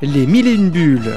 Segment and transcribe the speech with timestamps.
[0.00, 1.12] Les mille et une bulles.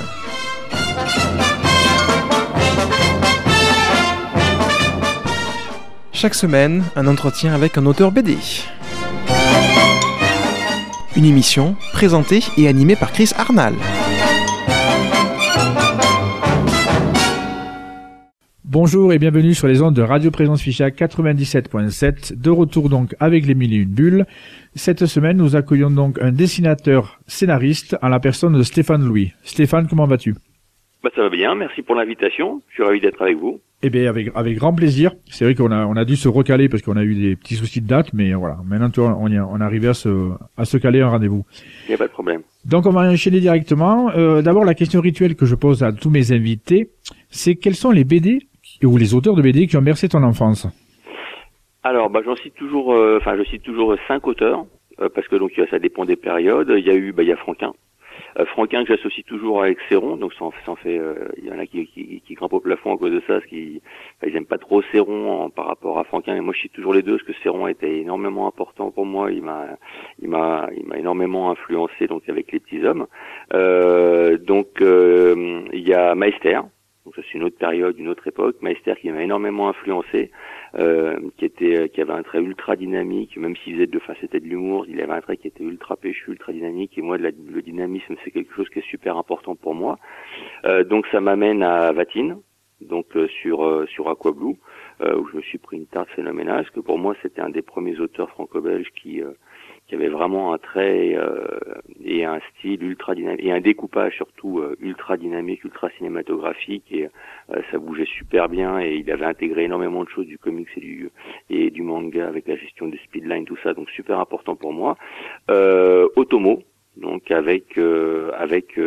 [6.12, 8.40] Chaque semaine, un entretien avec un auteur BD.
[11.16, 13.76] Une émission présentée et animée par Chris Arnal.
[18.74, 22.40] Bonjour et bienvenue sur les ondes de Radio Présence Ficha 97.7.
[22.42, 24.26] De retour donc avec les mille et une bulles.
[24.76, 29.34] Cette semaine, nous accueillons donc un dessinateur scénariste en la personne de Stéphane Louis.
[29.44, 30.36] Stéphane, comment vas-tu?
[31.04, 32.62] Bah, Ça va bien, merci pour l'invitation.
[32.70, 33.60] Je suis ravi d'être avec vous.
[33.84, 35.12] Eh bien, avec, avec grand plaisir.
[35.30, 37.56] C'est vrai qu'on a, on a dû se recaler parce qu'on a eu des petits
[37.56, 38.58] soucis de date, mais voilà.
[38.66, 41.46] Maintenant, on, y on est arrivé à se, à se caler un rendez-vous.
[41.88, 42.40] Il n'y a pas de problème.
[42.64, 44.12] Donc, on va enchaîner directement.
[44.12, 46.90] Euh, D'abord, la question rituelle que je pose à tous mes invités,
[47.32, 48.48] c'est quels sont les BD
[48.88, 50.68] ou les auteurs de BD qui ont bercé ton enfance
[51.84, 54.66] Alors, bah, j'en cite toujours, euh, enfin, je cite toujours cinq auteurs
[55.00, 56.74] euh, parce que donc ça dépend des périodes.
[56.78, 57.74] Il y a eu, bah, il y a Franquin.
[58.40, 61.02] Euh, Franquin que j'associe toujours avec Céron, donc ça en, fait,
[61.38, 63.46] il y en a qui, qui, qui, grimpent au plafond à cause de ça, parce
[63.46, 63.82] qu'ils
[64.26, 66.36] ils aiment pas trop Céron par rapport à Franquin.
[66.36, 69.32] Et moi, je cite toujours les deux, parce que Céron était énormément important pour moi.
[69.32, 69.66] Il m'a,
[70.22, 73.08] il m'a, il m'a énormément influencé donc avec les petits hommes.
[74.46, 76.60] donc il y a Meister,
[77.12, 78.56] donc c'est une autre période, une autre époque.
[78.62, 80.32] Meister qui m'a énormément influencé,
[80.76, 84.40] euh, qui était, qui avait un trait ultra dynamique, même s'il faisait de, enfin c'était
[84.40, 86.98] de l'humour, il avait un trait qui était ultra péchu, ultra dynamique.
[86.98, 89.98] Et moi, le dynamisme, c'est quelque chose qui est super important pour moi.
[90.66, 92.38] Euh, donc ça m'amène à Vatine,
[92.82, 94.56] donc euh, sur euh, sur Aqua Blue,
[95.02, 97.50] euh, où je me suis pris une tarte phénoménale, parce que pour moi c'était un
[97.50, 99.22] des premiers auteurs franco-belges qui
[99.92, 101.46] qui avait vraiment un trait euh,
[102.02, 107.10] et un style ultra dynamique et un découpage surtout euh, ultra dynamique, ultra cinématographique et
[107.50, 110.80] euh, ça bougeait super bien et il avait intégré énormément de choses du comics et
[110.80, 111.10] du
[111.50, 114.96] et du manga avec la gestion des speedlines tout ça donc super important pour moi.
[115.50, 116.64] Otomo
[116.96, 118.78] donc avec avec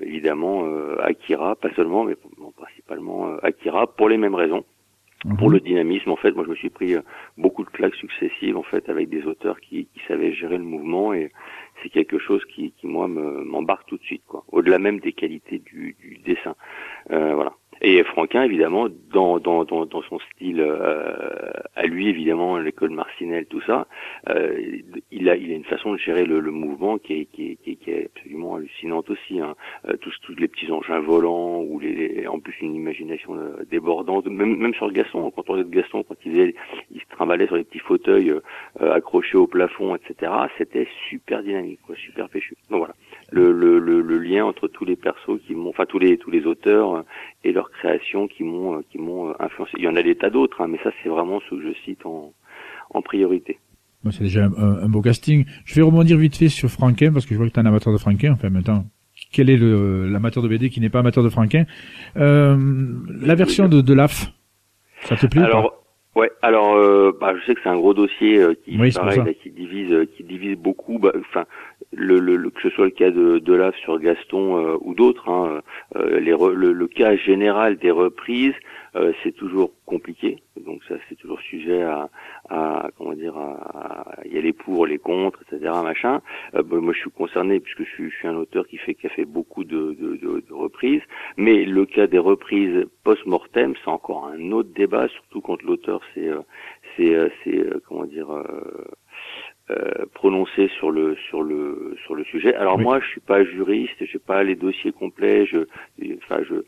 [0.00, 0.64] évidemment
[1.00, 2.16] Akira pas seulement mais
[2.56, 4.64] principalement Akira pour les mêmes raisons
[5.38, 7.00] pour le dynamisme, en fait, moi je me suis pris euh,
[7.36, 11.14] beaucoup de claques successives en fait avec des auteurs qui, qui savaient gérer le mouvement
[11.14, 11.32] et
[11.82, 14.44] c'est quelque chose qui, qui moi m'embarque tout de suite quoi.
[14.48, 16.54] Au-delà même des qualités du, du dessin,
[17.10, 17.54] euh, voilà.
[17.82, 23.46] Et Franquin, évidemment, dans, dans, dans, dans son style euh, à lui, évidemment, l'école Marcinelle,
[23.46, 23.86] tout ça,
[24.28, 24.58] euh,
[25.10, 27.76] il, a, il a une façon de gérer le, le mouvement qui est, qui, est,
[27.76, 29.40] qui, est, absolument hallucinante aussi.
[29.40, 29.54] Hein.
[29.88, 34.26] Euh, tous, tous les petits engins volants, ou les, en plus une imagination euh, débordante,
[34.26, 36.54] même, même sur Gaston, quand on regarde Gaston, quand il,
[36.90, 41.80] il se trimballait sur les petits fauteuils euh, accrochés au plafond, etc., c'était super dynamique,
[41.86, 42.54] quoi, super péchu.
[42.70, 42.94] Donc voilà,
[43.32, 46.30] le, le, le, le lien entre tous les persos qui m'ont, enfin tous les, tous
[46.30, 47.04] les auteurs
[47.44, 49.72] et leurs créations qui m'ont euh, qui m'ont euh, influencé.
[49.78, 51.74] Il y en a des tas d'autres, hein, mais ça c'est vraiment ce que je
[51.84, 52.32] cite en,
[52.90, 53.58] en priorité.
[54.10, 55.44] c'est déjà un, beau casting.
[55.64, 57.66] Je vais rebondir vite fait sur Franquin parce que je vois que tu es un
[57.66, 58.32] amateur de Franquin.
[58.32, 58.84] Enfin, maintenant,
[59.32, 61.64] quel est l'amateur de BD qui n'est pas amateur de Franquin?
[62.16, 62.56] Euh,
[63.22, 64.32] La version de, de l'AF,
[65.02, 65.82] ça te plaît Alors,
[66.16, 66.30] ouais.
[66.42, 70.24] Alors, euh, bah, je sais que c'est un gros dossier qui, pareil, qui divise, qui
[70.24, 70.98] divise beaucoup.
[70.98, 71.44] Bah, enfin,
[71.92, 75.28] le, le, que ce soit le cas de, de l'AF sur Gaston euh, ou d'autres,
[75.28, 75.62] hein,
[75.96, 78.54] euh, les le, le, cas général des reprises,
[78.96, 80.38] euh, c'est toujours compliqué.
[80.64, 82.08] Donc ça, c'est toujours sujet à,
[82.48, 85.70] à comment dire, à, y aller pour, les contre, etc.
[85.82, 86.20] Machin.
[86.64, 89.10] moi, je suis concerné puisque je suis, je suis, un auteur qui fait qui a
[89.10, 91.02] fait beaucoup de, de, de, de reprises.
[91.36, 96.30] Mais le cas des reprises post-mortem, c'est encore un autre débat, surtout quand l'auteur c'est
[96.96, 98.30] c'est c'est comment dire
[99.68, 102.54] euh, prononcé sur le sur le sur le sujet.
[102.54, 105.66] Alors moi, je suis pas juriste, j'ai pas les dossiers complets, je
[106.18, 106.62] enfin je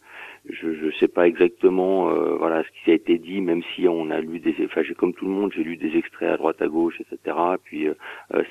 [0.48, 4.10] je je sais pas exactement euh, voilà ce qui a été dit, même si on
[4.10, 6.60] a lu des enfin j'ai comme tout le monde, j'ai lu des extraits à droite
[6.62, 7.36] à gauche, etc.
[7.64, 7.94] Puis euh,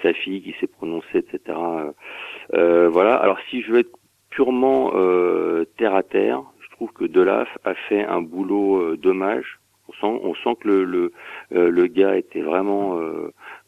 [0.01, 1.57] sa fille qui s'est prononcée, etc.
[2.53, 3.15] voilà.
[3.15, 3.97] Alors si je veux être
[4.29, 4.91] purement
[5.77, 9.59] terre à terre, je trouve que Delaf a fait un boulot dommage.
[9.89, 11.11] On sent, on sent que le, le,
[11.69, 12.99] le gars était vraiment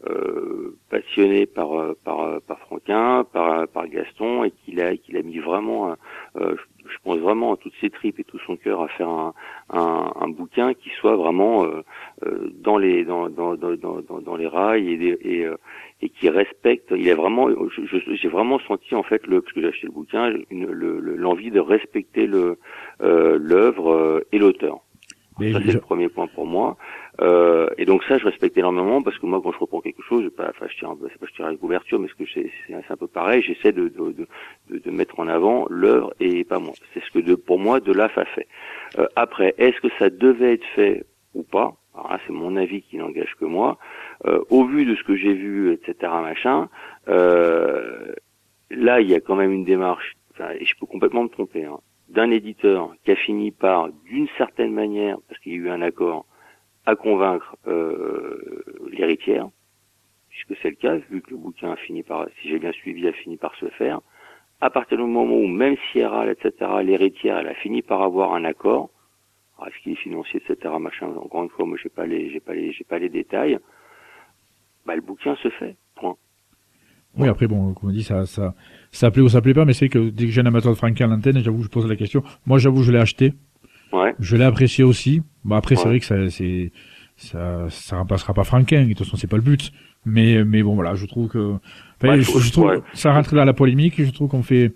[0.08, 5.18] euh, passionné par euh, par euh, par Franquin, par par Gaston et qu'il a qu'il
[5.18, 5.94] a mis vraiment
[6.36, 9.34] je pense vraiment à toutes ses tripes et tout son cœur à faire un,
[9.70, 11.68] un, bouquin qui soit vraiment
[12.64, 13.76] dans les dans, dans, dans,
[14.22, 15.48] dans, les rails et, et,
[16.02, 16.94] et qui respecte.
[16.96, 17.50] Il est vraiment,
[18.14, 22.26] j'ai vraiment senti en fait le parce que j'ai acheté le bouquin, l'envie de respecter
[22.26, 22.58] le
[23.02, 24.82] l'œuvre et l'auteur.
[25.40, 26.78] Ça c'est le premier point pour moi.
[27.22, 30.24] Euh, et donc ça, je respecte énormément parce que moi, quand je reprends quelque chose,
[30.24, 32.30] je pas, enfin, je tire, c'est pas je tire à la couverture, mais ce que
[32.34, 33.42] c'est, c'est un peu pareil.
[33.42, 34.28] J'essaie de, de,
[34.70, 36.74] de, de, mettre en avant l'œuvre et pas moi.
[36.94, 38.48] C'est ce que de, pour moi, de l'AF a fait.
[38.98, 41.76] Euh, après, est-ce que ça devait être fait ou pas?
[41.94, 43.78] Alors là, c'est mon avis qui n'engage que moi.
[44.26, 46.70] Euh, au vu de ce que j'ai vu, etc., machin,
[47.08, 48.14] euh,
[48.70, 50.16] là, il y a quand même une démarche
[50.60, 54.74] et je peux complètement me tromper, hein, d'un éditeur qui a fini par, d'une certaine
[54.74, 56.26] manière, parce qu'il y a eu un accord,
[56.86, 59.48] à convaincre euh, l'héritière,
[60.30, 63.08] puisque c'est le cas, vu que le bouquin a fini par, si j'ai bien suivi,
[63.08, 64.02] a fini par se faire.
[64.62, 66.54] À partir du moment où même Sierra, etc.,
[66.84, 68.90] l'héritière, elle a fini par avoir un accord,
[69.68, 72.54] est-ce qu'il est financier, etc., machin, encore une fois, moi j'ai pas les, j'ai pas
[72.54, 73.60] les, j'ai pas les détails,
[74.86, 76.16] bah le bouquin se fait, point.
[77.18, 78.54] Oui, après, bon, comme on dit, ça, ça,
[78.92, 80.78] ça plaît ou ça plaît pas, mais c'est que dès que j'ai un amateur de
[80.78, 82.24] Franquin à l'antenne, j'avoue, je pose la question.
[82.46, 83.34] Moi, j'avoue, je l'ai acheté.
[83.92, 84.14] Ouais.
[84.20, 85.22] Je l'ai apprécié aussi.
[85.44, 85.90] Bon, après, c'est Ouais.
[85.90, 86.72] vrai que ça, c'est,
[87.18, 88.84] ça, ça remplacera pas Franquin.
[88.84, 89.72] De toute façon, c'est pas le but.
[90.06, 91.54] Mais, mais bon, voilà, je trouve que,
[92.04, 94.02] Ouais, je, je- trouve, ça rentre dans la polémique.
[94.02, 94.72] Je trouve qu'on fait,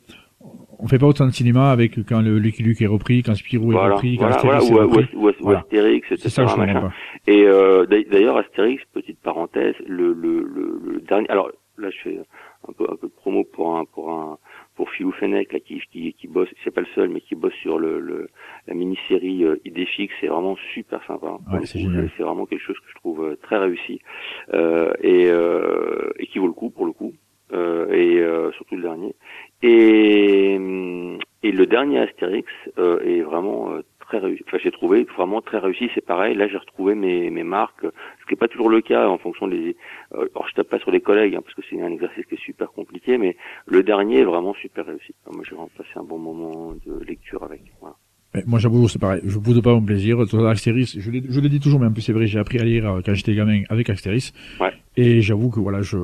[0.79, 3.71] on fait pas autant de cinéma avec quand le Lucky Luke est repris, quand Spirou
[3.71, 5.15] est Voilà, repris, quand voilà, voilà, Astérix est ou, ou, repris.
[5.15, 5.59] ou- ou Voilà.
[5.59, 6.81] Astérix, etc., C'est ça que je comprends machin.
[6.81, 7.31] pas.
[7.31, 11.29] Et euh, d'ailleurs- d'ailleurs, Astérix, petite parenthèse, le, le, le, le dernier.
[11.29, 12.19] Alors là, je fais
[12.67, 14.37] un peu, un peu de promo pour un pour un
[14.75, 16.49] pour Philou Fenech là, qui, qui qui bosse.
[16.63, 18.29] C'est pas le seul, mais qui bosse sur le, le
[18.67, 20.13] la mini-série euh, Idéfix.
[20.21, 21.37] C'est vraiment super sympa.
[21.51, 23.99] Ouais, c'est vraiment quelque chose que je trouve euh, très réussi
[24.53, 27.13] euh, et euh, et qui vaut le coup pour le coup.
[27.51, 29.15] Euh, et euh, surtout le dernier.
[29.61, 33.81] Et, hum, et le dernier Astérix euh, est vraiment euh,
[34.13, 34.43] très réussi.
[34.47, 35.89] Enfin, j'ai trouvé vraiment très réussi.
[35.95, 36.35] C'est pareil.
[36.35, 39.47] Là, j'ai retrouvé mes, mes marques, ce qui n'est pas toujours le cas en fonction
[39.47, 39.75] des.
[40.13, 42.35] Euh, alors, je tape pas sur les collègues hein, parce que c'est un exercice qui
[42.35, 45.13] est super compliqué, mais le dernier est vraiment super réussi.
[45.31, 47.61] Moi, j'ai vraiment passé un bon moment de lecture avec.
[47.81, 47.95] Voilà.
[48.47, 49.21] Moi, j'avoue, c'est pareil.
[49.25, 50.17] Je boude pas mon plaisir.
[50.27, 52.89] Toi, Astérix, je, le dis toujours, mais en plus, c'est vrai, j'ai appris à lire
[52.89, 54.33] euh, quand j'étais gamin avec Astérix.
[54.59, 54.73] Ouais.
[54.97, 55.97] Et j'avoue que voilà, je,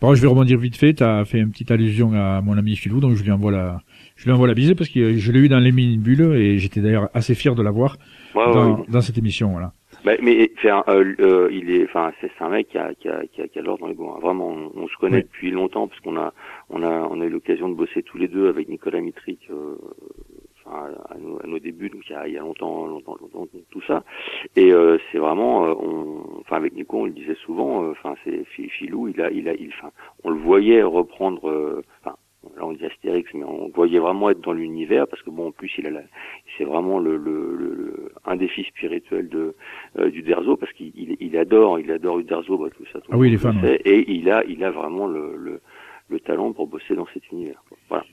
[0.00, 0.94] par contre, je vais rebondir vite fait.
[0.94, 3.80] T'as fait une petite allusion à mon ami Philou, donc je lui envoie la,
[4.18, 6.80] je lui envoie la bise parce que je l'ai eu dans les mini-bulles et j'étais
[6.80, 7.96] d'ailleurs assez fier de l'avoir
[8.34, 8.84] Ouais, dans, ouais.
[8.88, 9.72] dans cette émission, voilà.
[10.04, 13.22] Bah, mais enfin, euh, euh, il est, enfin, c'est un mec qui a, qui a,
[13.32, 14.18] qui a, qui a l'ordre dans les hein.
[14.20, 15.22] Vraiment, on, on se connaît Oui.
[15.22, 16.32] depuis longtemps parce qu'on a,
[16.68, 19.40] on a, on a eu l'occasion de bosser tous les deux avec Nicolas Mitric.
[19.50, 19.74] euh,
[20.64, 23.16] enfin, à, nos, à nos débuts, donc il y a, il y a longtemps, longtemps,
[23.20, 24.04] longtemps, tout ça.
[24.56, 27.82] Et euh, c'est vraiment, euh, on, enfin avec Nico, on le disait souvent.
[27.84, 29.90] euh, Enfin, c'est Fi- Filou, il a, il a, il, enfin,
[30.22, 31.48] on le voyait reprendre.
[31.48, 32.14] euh, Enfin,
[32.56, 35.50] là on dit Astérix, mais on voyait vraiment être dans l'univers parce que bon, en
[35.52, 36.00] plus il a la,
[36.56, 39.54] c'est vraiment le, le, le, le- un défi spirituel de
[39.98, 43.00] euh, du Derzo parce qu'il il, il adore, il adore Uderzo, bah, tout ça.
[43.00, 45.06] tout Ah oui, il monde est fan, le sait, Et il a, il a vraiment
[45.06, 45.60] le, le,
[46.08, 47.62] le talent pour bosser dans cet univers.
[47.68, 47.76] quoi.
[47.88, 48.04] Voilà.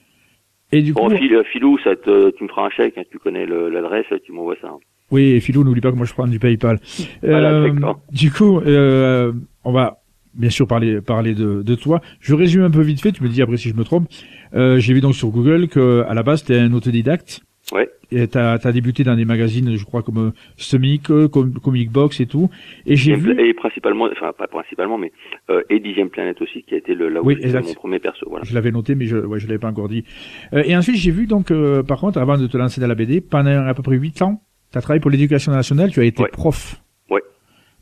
[0.72, 3.18] Et du coup, Bon, Phil, Philou, ça te, tu me feras un chèque, hein, tu
[3.20, 4.68] connais l'adresse, tu m'envoies ça.
[4.68, 4.78] hein.
[5.12, 6.80] oui, et Philou, n'oublie pas que moi je prends du PayPal.
[7.22, 7.70] Voilà, Euh,
[8.10, 9.32] du coup, euh,
[9.64, 9.98] on va
[10.36, 12.00] bien sûr parler parler de, de toi.
[12.20, 13.12] Je résume un peu vite fait.
[13.12, 14.08] Tu me dis après si je me trompe.
[14.54, 17.40] Euh, J'ai vu donc sur Google que à la base t'es un autodidacte.
[17.72, 17.88] Ouais.
[18.12, 21.90] Et t'as as débuté dans des magazines, je crois comme euh, Semic, euh, Com- Comic
[21.90, 22.48] Box et tout.
[22.86, 23.32] Et j'ai vu.
[23.40, 25.10] Et principalement, enfin pas principalement, mais
[25.50, 27.98] euh, et dixième planète aussi, qui a été le, là où Oui, j'ai mon premier
[27.98, 28.24] perso.
[28.30, 28.44] Voilà.
[28.44, 30.04] Je l'avais noté, mais je ouais, je l'avais pas encore dit.
[30.52, 32.94] Euh, et ensuite, j'ai vu donc, euh, par contre, avant de te lancer dans la
[32.94, 34.40] BD, pendant à peu près 8 ans,
[34.70, 36.28] tu as travaillé pour l'éducation nationale, tu as été Ouais.
[36.32, 36.80] prof.
[37.10, 37.22] Ouais.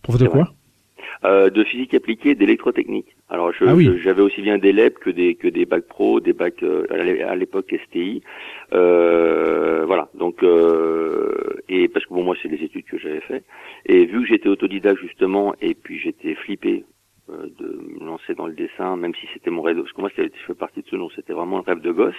[0.00, 0.49] Prof de quoi?
[1.25, 3.14] Euh, de physique appliquée, d'électrotechnique.
[3.31, 3.84] Alors je- Ah oui.
[3.87, 6.84] je- j'avais aussi bien des LEP que des que des bacs pro, des bacs euh,
[6.90, 8.20] à l'é- à l'époque STI.
[8.72, 10.08] Euh, voilà.
[10.14, 11.34] Donc euh,
[11.69, 13.43] et parce que bon moi c'est les études que j'avais fait
[13.87, 16.85] et vu que j'étais autodidacte justement et puis j'étais flippé
[17.28, 19.78] de me lancer dans le dessin même si c'était mon rêve.
[19.78, 22.14] Parce que moi je fais partie de ceux dont c'était vraiment un rêve de gosse.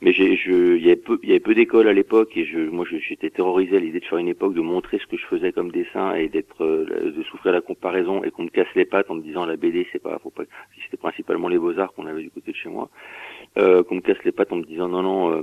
[0.00, 2.44] Mais j'ai je il y avait peu il y avait peu d'écoles à l'époque et
[2.44, 5.26] je moi j'étais terrorisé à l'idée de faire une époque de montrer ce que je
[5.26, 8.84] faisais comme dessin et d'être euh, de souffrir la comparaison et qu'on me casse les
[8.84, 10.44] pattes en me disant la BD c'est pas faut pas
[10.84, 12.90] c'était principalement les beaux arts qu'on avait du côté de chez moi.
[13.56, 15.42] Euh, qu'on me casse les pattes en me disant non non euh,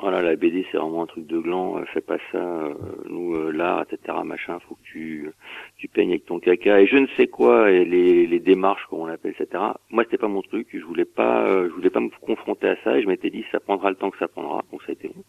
[0.00, 2.74] voilà la BD c'est vraiment un truc de gland euh, fais pas ça euh,
[3.08, 5.30] nous euh, l'art etc machin faut que tu
[5.76, 9.00] tu peignes avec ton caca et je ne sais quoi et les, les démarches comme
[9.00, 12.10] on l'appelle etc moi c'était pas mon truc je voulais pas je voulais pas me
[12.20, 14.62] confronter à ça et je m'étais dit ça prendra le temps que ça prendra.
[14.70, 15.24] Donc ça a été long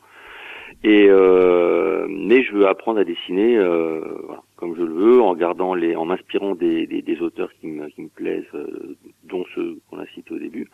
[0.83, 5.33] et euh, mais je veux apprendre à dessiner euh, voilà, comme je le veux en
[5.33, 9.79] gardant les en m'inspirant des, des, auteurs qui me qui me plaisent euh, dont ceux
[9.89, 10.69] qu'on a cités au début.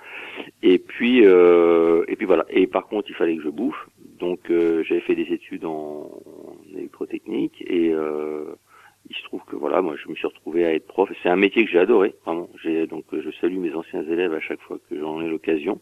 [0.61, 2.45] Et puis et puis voilà.
[2.49, 3.87] Et par contre il fallait que je bouffe.
[4.19, 7.93] Donc j'avais fait des études en, en électrotechnique et
[9.09, 11.09] il se trouve que voilà, moi je me suis retrouvé à être prof.
[11.21, 12.49] C'est un métier que j'ai adoré, vraiment.
[12.63, 15.81] J'ai donc euh, je salue mes anciens élèves à chaque fois que j'en ai l'occasion.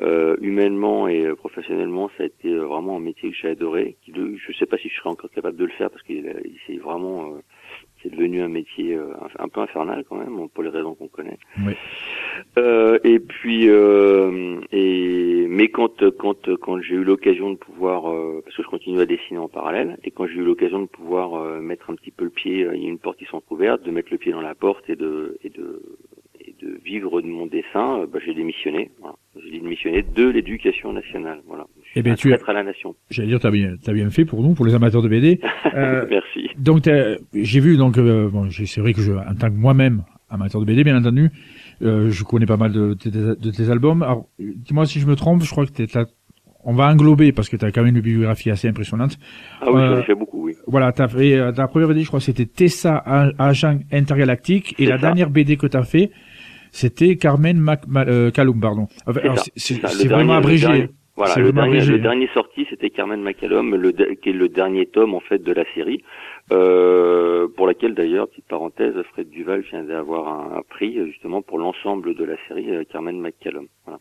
[0.00, 3.96] Euh, humainement et euh, professionnellement, ça a été euh, vraiment un métier que j'ai adoré.
[4.02, 6.30] Qui, je sais pas si je serais encore capable de le faire parce qu'il
[6.66, 7.40] c'est vraiment euh,
[8.02, 8.96] c'est devenu un métier
[9.38, 11.38] un peu infernal quand même, pour les raisons qu'on connaît.
[11.66, 11.74] Oui.
[12.58, 18.40] Euh, et puis, euh, et mais quand quand quand j'ai eu l'occasion de pouvoir, euh,
[18.44, 21.34] parce que je continue à dessiner en parallèle, et quand j'ai eu l'occasion de pouvoir
[21.34, 23.82] euh, mettre un petit peu le pied, euh, il y a une porte qui s'entrouverte,
[23.84, 25.82] de mettre le pied dans la porte et de et de
[26.40, 28.90] et de vivre de mon dessin, bah, j'ai démissionné.
[29.00, 29.16] Voilà.
[29.44, 31.40] J'ai démissionné de l'éducation nationale.
[31.46, 31.66] Voilà.
[31.94, 32.94] Eh bien, tu es à la nation.
[33.10, 35.40] J'allais dire, t'as bien, as bien fait pour nous, pour les amateurs de BD.
[35.74, 36.48] Euh, Merci.
[36.56, 36.88] Donc,
[37.34, 40.66] j'ai vu, donc, euh, bon, c'est vrai que je, en tant que moi-même amateur de
[40.66, 41.30] BD, bien entendu,
[41.82, 44.02] euh, je connais pas mal de, de, de tes albums.
[44.02, 45.86] Alors, dis-moi si je me trompe, je crois que t'es,
[46.64, 49.18] on va englober parce que tu as quand même une bibliographie assez impressionnante.
[49.60, 50.54] Ah oui, j'en ai fait beaucoup, oui.
[50.66, 53.02] Voilà, tu as fait ta première BD, je crois, c'était Tessa
[53.38, 56.10] agent intergalactique et la dernière BD que tu as fait,
[56.72, 57.82] c'était Carmen Mac,
[58.34, 58.88] Calum, pardon.
[59.56, 60.90] c'est vraiment abrégé.
[61.18, 65.14] Voilà, le dernier, le dernier sorti, c'était Carmen McCallum, le, qui est le dernier tome
[65.14, 66.04] en fait de la série,
[66.52, 72.14] euh, pour laquelle d'ailleurs, petite parenthèse, Fred Duval vient d'avoir un, prix justement pour l'ensemble
[72.14, 73.66] de la série euh, Carmen McCallum.
[73.84, 73.98] Voilà.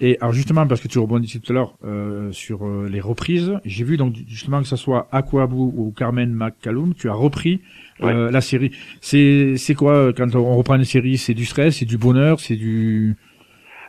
[0.00, 3.58] Et alors justement, parce que tu rebondissais tout à l'heure euh, sur euh, les reprises,
[3.64, 7.62] j'ai vu donc justement que ce soit Aquabu ou Carmen McCallum, tu as repris
[8.02, 8.72] euh, la série.
[9.00, 12.56] C'est c'est quoi quand on reprend une série C'est du stress, c'est du bonheur, c'est
[12.56, 13.16] du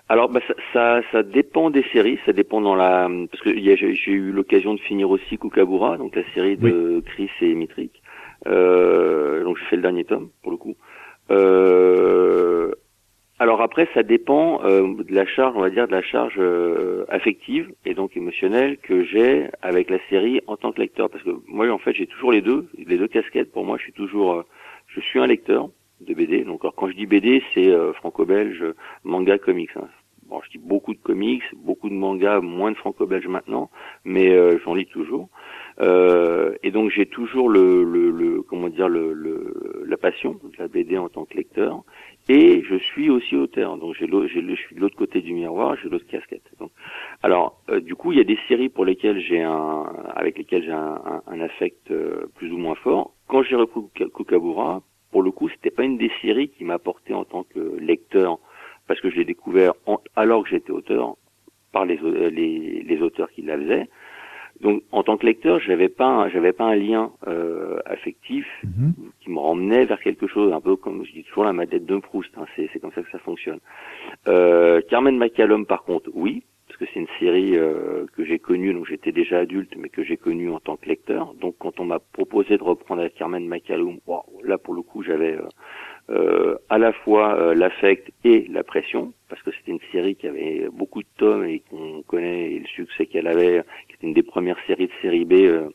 [0.07, 4.11] alors bah, ça, ça, ça, dépend des séries, ça dépend dans la parce que j'ai
[4.11, 8.01] eu l'occasion de finir aussi Kukabura, donc la série de Chris et Mitrick.
[8.47, 10.75] Euh, donc je fais le dernier tome pour le coup.
[11.31, 12.71] Euh,
[13.39, 17.05] alors après, ça dépend euh, de la charge, on va dire, de la charge euh,
[17.09, 21.09] affective et donc émotionnelle que j'ai avec la série en tant que lecteur.
[21.09, 23.51] Parce que moi, en fait, j'ai toujours les deux, les deux casquettes.
[23.51, 24.45] Pour moi, je suis toujours,
[24.87, 25.69] je suis un lecteur,
[26.01, 26.43] de BD.
[26.43, 28.63] Donc alors, quand je dis BD, c'est euh, franco-belge,
[29.03, 29.75] manga, comics.
[29.75, 29.87] Hein.
[30.27, 33.69] Bon, je dis beaucoup de comics, beaucoup de mangas, moins de franco-belge maintenant,
[34.05, 35.29] mais euh, j'en lis toujours.
[35.81, 40.51] Euh, et donc j'ai toujours le, le, le, comment dire le, le, la passion de
[40.57, 41.83] la BD en tant que lecteur.
[42.27, 45.89] Et je suis aussi auteur, donc j'ai je suis de l'autre côté du miroir, j'ai
[45.89, 46.49] l'autre casquette.
[46.59, 46.71] Donc,
[47.21, 49.83] alors, du coup, il y a des séries pour lesquelles j'ai un,
[50.15, 51.93] avec lesquelles j'ai un, un, un, affect
[52.33, 53.13] plus ou moins fort.
[53.27, 54.81] Quand j'ai repris Kukabura,
[55.15, 58.37] pour le coup, c'était pas une des séries qui m'a porté en tant que lecteur,
[58.85, 59.71] parce que je l'ai découvert
[60.13, 61.15] alors que j'étais auteur
[61.71, 61.97] par les,
[62.31, 63.87] les, les, auteurs qui la faisaient.
[64.59, 68.93] Donc, en tant que lecteur, j'avais pas, j'avais pas un lien euh, affectif mhm.
[69.21, 71.95] qui me ramenait vers quelque chose, un peu comme je dis toujours la madette de
[71.95, 72.37] Proust.
[72.37, 73.59] Hein, c'est, c'est comme ça que ça fonctionne.
[74.27, 76.43] Euh, Carmen McCallum, par contre, oui,
[76.75, 80.03] parce que c'est une série euh, que j'ai connue, donc j'étais déjà adulte, mais que
[80.03, 81.33] j'ai connue en tant que lecteur.
[81.35, 83.99] Donc quand on m'a proposé de reprendre avec Carmen McCallum,
[84.43, 85.47] là pour le coup j'avais euh,
[86.09, 90.67] euh, à la fois l'affect et la pression, parce que c'était une série qui avait
[90.71, 94.23] beaucoup de tomes et qu'on connaît et le succès qu'elle avait, qui était une des
[94.23, 95.33] premières séries de série B.
[95.33, 95.69] je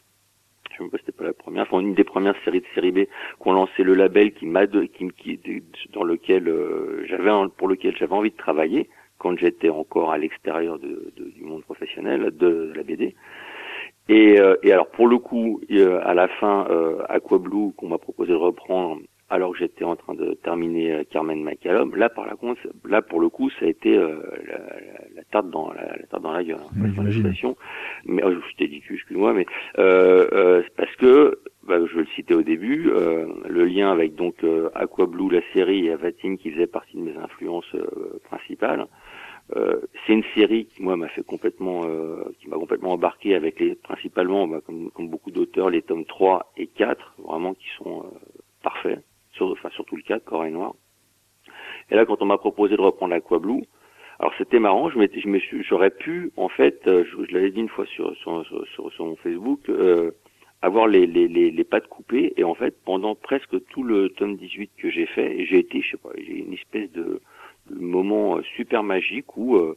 [0.77, 2.99] sais même pas c'était pas la première, enfin une des premières séries de série B
[3.39, 5.41] qu'on lançait le label qui m'a qui, qui,
[5.95, 6.45] dans lequel
[7.09, 8.87] j'avais pour lequel j'avais envie de travailler
[9.21, 13.15] quand j'étais encore à l'extérieur de, de, du monde professionnel de, la BD.
[14.09, 17.89] Et, euh, et, alors pour le coup, euh, à la fin, euh, Aqua Blue qu'on
[17.89, 18.99] m'a proposé de reprendre
[19.33, 23.03] alors que j'étais en train de terminer euh, Carmen McCallum, là par la contre, là
[23.03, 24.09] pour le coup, ça a été la,
[25.15, 26.59] la, tarte dans la, la, tarte dans la gueule.
[26.59, 27.55] Hein,
[28.07, 29.47] mais oh, je t'ai dit excuse-moi, mais
[29.77, 32.91] c'est parce que bah, je vais le citer au début,
[33.49, 37.17] le lien avec donc Aqua Blue, la série, et Avatim qui faisait partie de mes
[37.17, 37.77] influences
[38.25, 38.87] principales.
[39.57, 43.59] Euh, c'est une série qui moi m'a fait complètement euh, qui m'a complètement embarqué avec
[43.59, 48.19] les principalement bah, comme, beaucoup d'auteurs les tomes 3 et 4 vraiment qui sont euh,
[48.63, 49.03] parfaits.
[49.33, 50.75] Sur, enfin surtout le 4 Corps et Noir.
[51.91, 53.65] Et là quand on m'a proposé de reprendre Blue
[54.21, 57.51] alors c'était marrant je m'étais je me suis j'aurais pu en fait je, je l'avais
[57.51, 59.69] dit une fois sur sur, sur, sur mon Facebook
[60.63, 62.35] avoir les, les, les, les, pattes coupées.
[62.37, 65.93] Et en fait pendant presque tout le tome 18 que j'ai fait j'ai été je
[65.93, 67.21] sais pas j'ai une espèce de
[67.79, 69.77] moment euh, super magique où euh,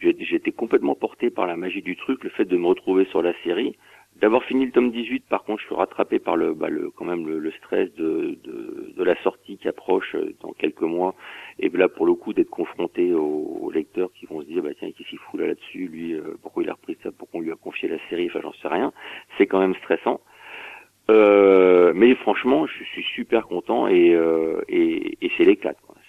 [0.00, 3.32] j'étais complètement porté par la magie du truc, le fait de me retrouver sur la
[3.42, 3.76] série.
[4.16, 7.04] D'avoir fini le tome 18, par contre, je suis rattrapé par le, bah, le quand
[7.04, 11.14] même le, stress de, de, de, la sortie qui approche euh, dans quelques mois.
[11.58, 14.90] Et là, pour le coup, d'être confronté aux, lecteurs qui vont se dire, bah tiens,
[14.96, 17.56] qu'est-ce qu'il fout là là-dessus, lui, pourquoi il a repris ça, pourquoi on lui a
[17.56, 18.92] confié la série, enfin, j'en sais rien.
[19.36, 20.20] C'est quand même stressant.
[21.08, 25.44] Euh, mais franchement, je suis super content et, euh, et, et c'est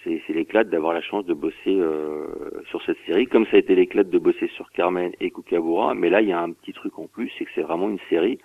[0.04, 2.26] c'est l'éclat d'avoir la chance de bosser euh,
[2.70, 5.94] sur cette série, comme ça a été l'éclat de bosser sur Carmen et Kukabura.
[5.94, 8.00] Mais là, il y a un petit truc en plus, c'est que c'est vraiment une
[8.08, 8.38] série.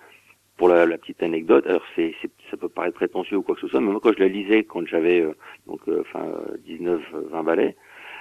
[0.56, 2.14] Pour la, la petite anecdote, alors c'est,
[2.48, 4.62] ça peut paraître prétentieux ou quoi que ce soit, mais moi quand je la lisais
[4.62, 5.34] quand j'avais euh,
[5.66, 6.30] donc euh, enfin
[6.64, 7.74] 19, 20 balais,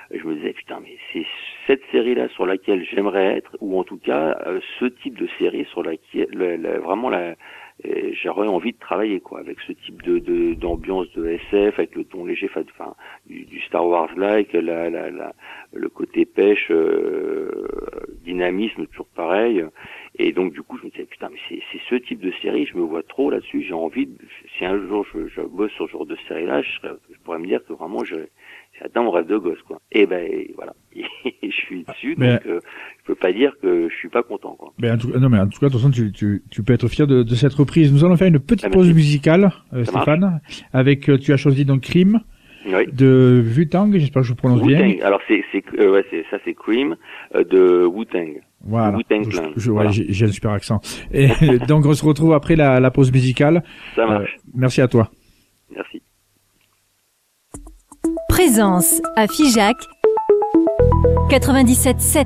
[0.10, 1.28] je me disais putain mais c'est
[1.68, 4.36] cette série là sur laquelle j'aimerais être ou en tout cas
[4.80, 7.36] ce type de série sur laquelle vraiment la,
[8.22, 12.26] j'aurais envie de travailler quoi avec ce type de d'ambiance de, SF avec le ton
[12.26, 12.96] léger enfin
[13.28, 15.34] du, du Star Wars like la, la, la,
[15.74, 17.68] le côté pêche euh,
[18.24, 19.64] dynamisme toujours pareil
[20.20, 22.78] Et donc du coup, je me disais putain, mais c'est ce type de série, je
[22.78, 23.64] me vois trop là-dessus.
[23.64, 24.18] J'ai envie, de,
[24.58, 27.40] si un jour je, je bosse sur ce genre de série-là, je, serais- je pourrais
[27.40, 28.16] me dire que vraiment, je
[28.78, 29.80] c'est atteint mon rêve de gosse, quoi.
[29.92, 32.60] Et ben voilà, je suis dessus, Mais- donc euh,
[33.02, 34.74] je peux pas dire que je suis pas content, quoi.
[34.80, 36.74] Ben, en tout, non, mais en tout cas, de toute façon, tu, tu, tu peux
[36.74, 37.92] être fier de, de cette reprise.
[37.94, 40.42] Nous allons faire une petite Ah, pause musicale, euh, Stéphane,
[40.74, 42.22] avec, euh, tu as choisi donc Crime
[42.66, 42.86] Oui.
[42.94, 44.80] de Vutang, j'espère que je prononce bien.
[44.88, 45.02] Wu-Tang.
[45.04, 46.96] Alors c'est c'est euh, ouais, c'est ça c'est Cream
[47.36, 48.42] euh, de Wu-Tang.
[48.66, 48.96] Voilà.
[48.98, 49.50] Wu-Tang Clan.
[49.58, 49.92] je- ouais, Voilà.
[49.92, 50.80] j'ai un super accent.
[51.12, 51.28] Et
[51.68, 53.64] donc, on se retrouve après la, la pause musicale.
[53.96, 54.38] Ça Euh, marche.
[54.54, 55.10] merci à toi.
[55.76, 56.02] Merci.
[58.34, 59.78] Présence à Figeac
[61.30, 62.26] 97.7.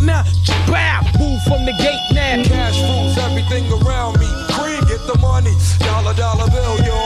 [0.00, 0.24] now.
[0.66, 2.42] Bow, move from the gate now.
[2.42, 4.28] Cash rules everything around me.
[4.54, 5.52] Cream, get the money.
[5.78, 6.96] Dollar, dollar bill, yo.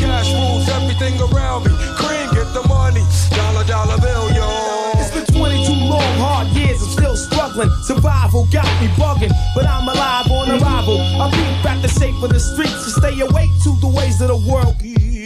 [0.00, 1.72] Cash rules everything around me.
[1.94, 3.04] Cream, get the money.
[3.30, 4.48] Dollar, dollar bill, yo.
[4.98, 7.70] It's been 22 long, hard years, I'm still struggling.
[7.82, 10.98] Survival got me bugging, but I'm alive on arrival.
[11.20, 14.28] I beat back the shape of the streets to stay awake to the ways of
[14.28, 14.76] the world.
[14.78, 15.19] Mm-hmm.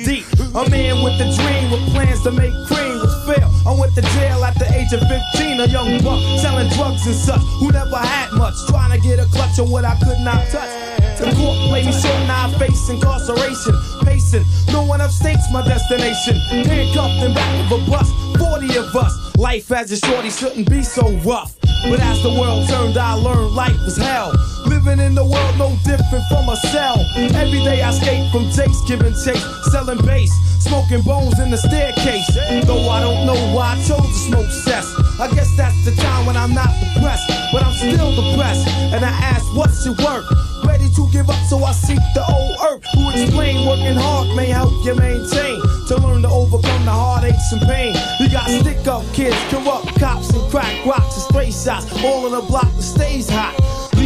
[0.55, 3.51] A man with a dream with plans to make cream was fail.
[3.67, 7.17] I went to jail at the age of 15, a young buck selling drugs and
[7.17, 10.47] such who never had much, trying to get a clutch on what I could not
[10.55, 10.71] touch.
[11.19, 13.75] The court me short, now I face incarceration.
[14.07, 16.39] Pacing, no one upstates my destination.
[16.63, 19.37] Handcuffed in back of a bus, 40 of us.
[19.37, 21.59] Life as a shorty shouldn't be so rough.
[21.83, 24.31] But as the world turned, I learned life was hell.
[24.67, 26.97] Living in the world no different from a cell.
[27.17, 32.27] Every day I skate from Jake's giving chase, selling bass, smoking bones in the staircase.
[32.67, 34.87] Though I don't know why I chose to smoke cess.
[35.21, 38.67] I guess that's the time when I'm not depressed, but I'm still depressed.
[38.69, 40.25] And I ask, what's your work?
[40.65, 44.47] Ready to give up, so I seek the old earth who explain working hard may
[44.47, 47.95] help you maintain to learn to overcome the heartaches and pain.
[48.19, 52.35] You got stick up kids, corrupt cops, and crack rocks and stray shots, all in
[52.35, 53.55] a block that stays hot.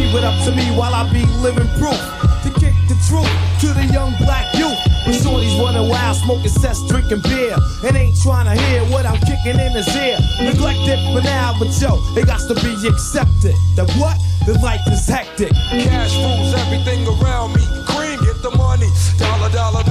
[0.09, 2.01] Leave it up to me while I be living proof
[2.41, 3.29] to kick the truth
[3.61, 4.73] to the young black youth.
[5.05, 9.21] When shorties running wild, smoking cess, drinking beer, and ain't trying to hear what I'm
[9.21, 10.17] kicking in his ear.
[10.41, 13.53] Neglected for now, but yo, it got to be accepted.
[13.77, 14.17] That what?
[14.47, 15.53] The life is hectic.
[15.53, 17.61] Cash rules everything around me.
[17.85, 18.89] Cream, get the money.
[19.19, 19.83] Dollar, dollar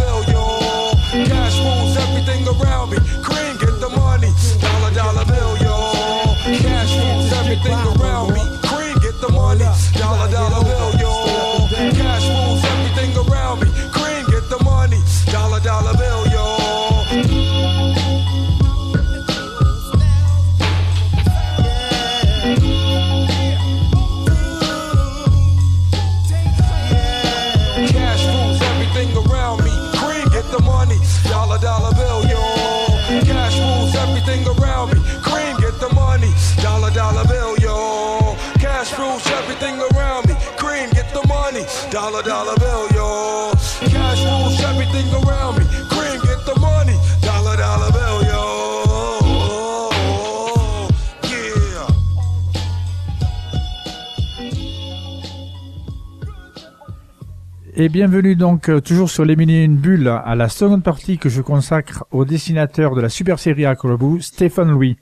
[57.80, 61.40] Et bienvenue donc euh, toujours sur les mini une à la seconde partie que je
[61.40, 64.96] consacre au dessinateur de la super série Acrobou, Stéphane Louis.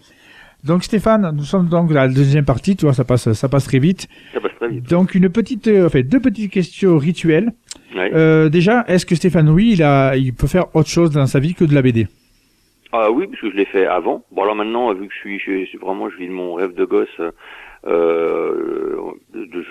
[0.67, 3.65] Donc Stéphane, nous sommes donc dans la deuxième partie, tu vois, ça passe, ça passe
[3.67, 4.09] très vite.
[4.33, 4.89] Ça passe très vite.
[4.91, 7.53] Donc une petite, euh, enfin deux petites questions rituelles.
[7.95, 8.11] Ouais.
[8.15, 11.39] Euh, déjà, est-ce que Stéphane Louis, il a, il peut faire autre chose dans sa
[11.39, 12.09] vie que de la BD
[12.93, 14.25] Ah oui, parce que je l'ai fait avant.
[14.33, 17.21] Bon alors maintenant, vu que je suis, je, vraiment, je vis mon rêve de gosse,
[17.87, 18.97] euh,
[19.33, 19.65] de,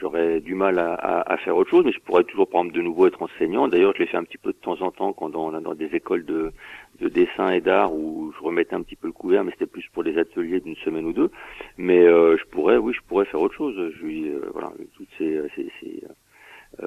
[0.00, 2.76] j'aurais du mal à, à- à faire autre chose, mais je pourrais toujours, par exemple,
[2.76, 3.68] de nouveau être enseignant.
[3.68, 5.90] D'ailleurs, je l'ai fait un petit peu de temps en temps quand dans, dans des
[5.94, 6.52] écoles de,
[7.00, 9.84] de dessin et d'art où je remettais un petit peu le couvert, mais c'était plus
[9.92, 11.30] pour des ateliers d'une semaine ou deux.
[11.78, 13.74] Mais euh, je pourrais, oui, je pourrais faire autre chose.
[13.98, 16.02] Je lui, euh, voilà, toutes ces, ces, ces,
[16.82, 16.86] euh,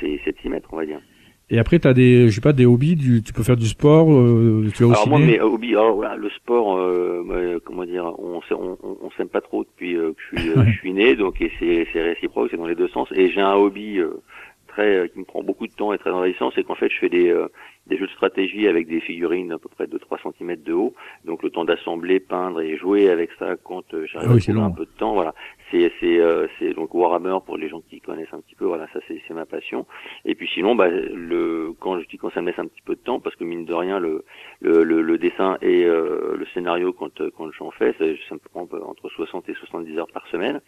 [0.00, 1.00] c'est c'est de s'y mettre, on va dire.
[1.48, 4.10] Et après, t'as des, je sais pas, des hobbies, du, tu peux faire du sport,
[4.12, 8.42] euh, tu vas Alors moi, mes hobbies, alors voilà, le sport, euh, comment dire, on
[8.42, 10.72] s'aime- on, s'aime pas trop depuis euh, que je suis, euh, Ouais.
[10.72, 13.08] je suis né, donc et c'est c'est réciproque, c'est dans les deux sens.
[13.14, 14.20] Et j'ai un hobby euh,
[14.66, 16.98] très euh, qui me prend beaucoup de temps et très envahissant, c'est qu'en fait, je
[16.98, 17.46] fais des euh,
[17.86, 20.94] des jeux de stratégie avec des figurines à peu près de 3 cm de haut,
[21.24, 24.52] donc le temps d'assembler, peindre et jouer avec ça quand euh, j'arrive Ah oui, à
[24.52, 25.34] trouver un peu de temps, voilà.
[25.70, 28.86] C'est c'est euh, c'est donc Warhammer pour les gens qui connaissent un petit peu, voilà,
[28.92, 29.86] ça c'est c'est ma passion.
[30.24, 32.94] Et puis sinon, bah le quand je dis quand ça me laisse un petit peu
[32.94, 34.24] de temps, parce que mine de rien, le
[34.60, 38.34] le, le, le dessin et euh, le scénario quand euh, quand j'en fais, ça, ça
[38.34, 40.60] me prend entre 60 et 70 heures par semaine.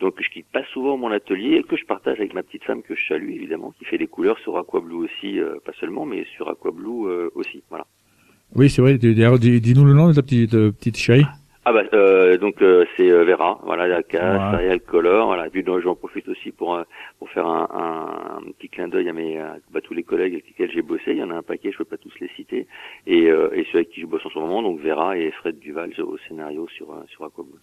[0.00, 2.82] Donc je quitte pas souvent mon atelier et que je partage avec ma petite femme
[2.82, 6.24] que je salue évidemment, qui fait des couleurs sur Aquablue aussi, euh, pas seulement, mais
[6.36, 7.62] sur Aquablue euh, aussi.
[7.70, 7.86] Voilà.
[8.54, 8.98] Oui, c'est vrai.
[8.98, 11.26] D'ailleurs, dis- dis-nous le nom de ta petite, euh, petite chérie.
[11.66, 14.18] Ah bah euh, donc euh, c'est Vera, voilà la Ouais.
[14.18, 15.48] Ariel Color, voilà.
[15.48, 16.78] Puis donc, j'en profite aussi pour
[17.18, 20.34] pour faire un, un, un petit clin d'œil à mes à, bah, tous les collègues
[20.34, 21.12] avec lesquels j'ai bossé.
[21.12, 22.66] Il y en a un paquet, je peux pas tous les citer.
[23.06, 23.22] Et
[23.58, 26.18] et ceux avec qui je bosse en ce moment, donc Vera et Fred Duval au
[26.28, 27.58] scénario sur sur Aquablue.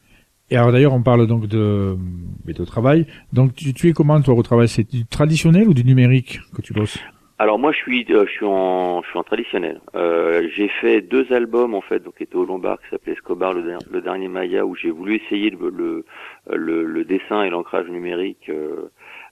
[0.50, 1.96] Et alors d'ailleurs, on parle donc de,
[2.46, 3.06] mais de travail.
[3.32, 4.68] Donc tu, tu es comment toi au travail?
[4.68, 6.98] C'est du traditionnel ou du numérique que tu bosses?
[7.42, 9.82] Alors moi je suis euh, je suis en je suis en traditionnel.
[9.96, 13.52] Euh, j'ai fait deux albums en fait donc qui étaient au Lombard qui s'appelait Escobar
[13.54, 16.06] le, der- le dernier Maya où j'ai voulu essayer le
[16.52, 18.48] le, le, dessin et l'ancrage numérique.
[18.50, 18.92] euh,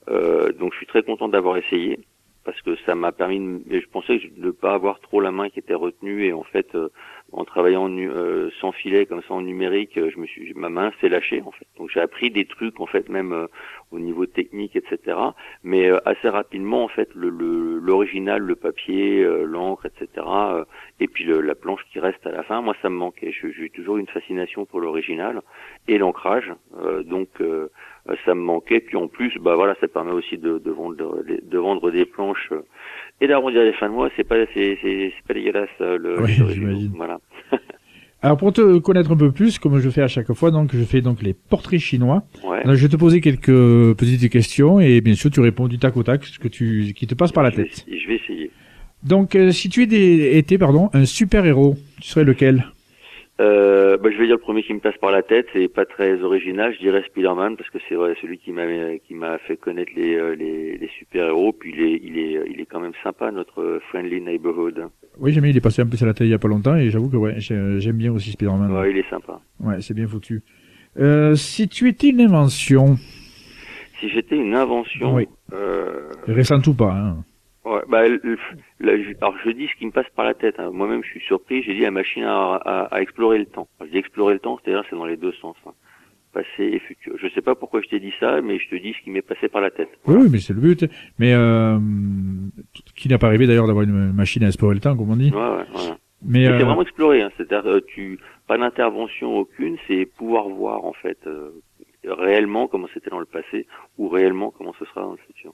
[0.10, 2.00] euh, donc je suis très content d'avoir essayé
[2.46, 5.50] parce que ça m'a permis de, je pensais de ne pas avoir trop la main
[5.52, 6.90] qui était retenue et en fait euh,
[7.32, 10.92] en travaillant euh, sans filet comme ça en numérique euh, je me suis ma main
[11.00, 11.68] s'est lâchée en fait.
[11.78, 13.48] Donc j'ai appris des trucs en fait même euh,
[13.92, 15.18] au niveau technique etc
[15.64, 20.26] mais assez rapidement en fait l'original le, papier l'encre etc
[21.00, 23.32] et puis le- la planche qui reste à la fin moi ça me manquait.
[23.32, 25.42] J'ai toujours une fascination pour l'original
[25.88, 26.52] et l'ancrage
[27.06, 27.30] donc
[28.26, 28.80] ça me manquait.
[28.80, 32.06] Puis en plus bah voilà ça permet aussi de, de vendre des- de vendre des
[32.06, 32.62] planches euh,
[33.22, 34.10] et d'arrondir les fins de mois.
[34.16, 34.78] C'est pas c'est
[35.28, 36.16] pas dégueulasse euh, le
[36.96, 37.20] voilà.
[38.22, 40.84] Alors pour te connaître un peu plus, comme je fais à chaque fois, donc je
[40.84, 42.24] fais donc les portraits chinois.
[42.44, 42.58] ouais.
[42.64, 43.46] Alors, je vais te poser quelques
[43.96, 47.08] petites questions et bien sûr tu réponds du tac au tac, ce que tu, qui
[47.08, 47.86] te passe par la je vais, tête.
[47.88, 48.52] je vais essayer.
[49.04, 52.66] Donc euh, si tu étais pardon un super héros, tu serais lequel?
[53.40, 55.86] Euh, bah, je vais dire le premier qui me passe par la tête, c'est pas
[55.86, 58.66] très original, je dirais Spider-Man parce que c'est vrai celui qui m'a
[59.08, 62.60] qui m'a fait connaître les euh, les, les super-héros puis il est il est il
[62.60, 64.88] est quand même sympa notre friendly neighborhood.
[65.20, 66.50] Oui, j'aime bien, il est passé un peu sur la télé il y a pas
[66.50, 68.72] longtemps et j'avoue que ouais, j'aime bien aussi Spider-Man.
[68.74, 69.40] Ouais, il est sympa.
[69.62, 70.42] Ouais, c'est bien foutu.
[71.00, 72.98] Euh, si tu étais une invention,
[74.02, 75.28] Si j'étais une invention Oui.
[75.54, 77.18] euh, récente ou pas, hein,
[77.74, 78.38] ouais, bah, le-
[79.22, 80.60] alors je dis ce qui me passe par la tête.
[80.60, 80.72] hein.
[80.72, 81.64] Moi-même, je suis surpris.
[81.64, 83.68] J'ai dit la machine à, à, à explorer le temps.
[83.80, 85.72] Alors, je dis explorer le temps, c'est-à-dire c'est dans les deux sens, hein.
[86.34, 87.14] passé et futur.
[87.22, 89.22] Je sais pas pourquoi je t'ai dit ça, mais je te dis ce qui m'est
[89.22, 89.90] passé par la tête.
[90.06, 90.86] Oui, oui, mais c'est le but.
[91.18, 91.78] Mais euh,
[92.96, 95.32] qui n'a pas rêvé d'ailleurs d'avoir une machine à explorer le temps, comme on dit.
[95.32, 95.96] Ouais, ouais, ouais.
[96.22, 97.32] Mais Mais euh, c'est vraiment explorer, hein.
[97.38, 101.52] c'est-à-dire euh, tu pas d'intervention aucune, c'est pouvoir voir en fait euh,
[102.06, 105.54] réellement comment c'était dans le passé ou réellement comment ce sera dans le futur.